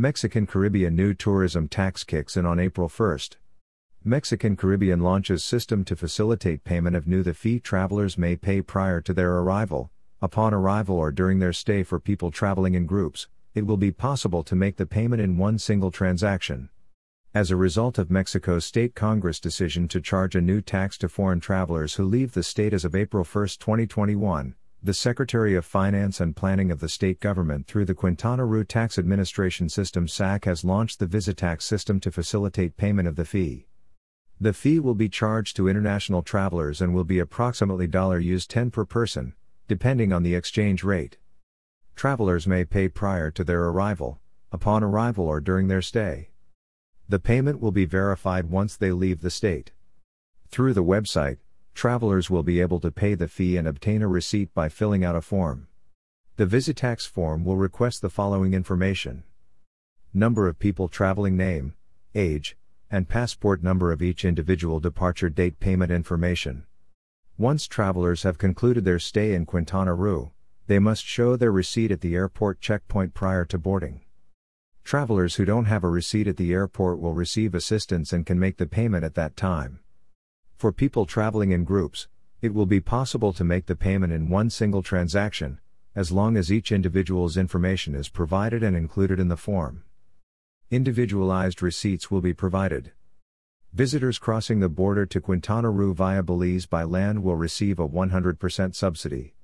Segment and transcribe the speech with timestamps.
[0.00, 3.18] Mexican Caribbean new tourism tax kicks in on April 1.
[4.04, 9.00] Mexican Caribbean launches system to facilitate payment of new the fee travelers may pay prior
[9.00, 9.90] to their arrival,
[10.22, 13.26] upon arrival or during their stay for people traveling in groups.
[13.56, 16.68] It will be possible to make the payment in one single transaction.
[17.34, 21.40] As a result of Mexico's state Congress decision to charge a new tax to foreign
[21.40, 26.36] travelers who leave the state as of April 1, 2021, the Secretary of Finance and
[26.36, 31.00] Planning of the state government through the Quintana Roo Tax Administration System SAC has launched
[31.00, 33.66] the Visitax system to facilitate payment of the fee.
[34.40, 39.34] The fee will be charged to international travelers and will be approximately $10 per person,
[39.66, 41.16] depending on the exchange rate.
[41.96, 44.20] Travelers may pay prior to their arrival,
[44.52, 46.30] upon arrival or during their stay.
[47.08, 49.72] The payment will be verified once they leave the state.
[50.50, 51.38] Through the website,
[51.78, 55.14] travelers will be able to pay the fee and obtain a receipt by filling out
[55.14, 55.68] a form.
[56.34, 59.22] The Visitax form will request the following information
[60.12, 61.74] Number of people traveling, name,
[62.16, 62.56] age,
[62.90, 66.64] and passport number of each individual departure date payment information.
[67.36, 70.32] Once travelers have concluded their stay in Quintana Roo,
[70.66, 74.00] they must show their receipt at the airport checkpoint prior to boarding.
[74.82, 78.56] Travelers who don't have a receipt at the airport will receive assistance and can make
[78.56, 79.78] the payment at that time.
[80.58, 82.08] For people traveling in groups,
[82.42, 85.60] it will be possible to make the payment in one single transaction,
[85.94, 89.84] as long as each individual's information is provided and included in the form.
[90.68, 92.90] Individualized receipts will be provided.
[93.72, 98.74] Visitors crossing the border to Quintana Roo via Belize by land will receive a 100%
[98.74, 99.34] subsidy.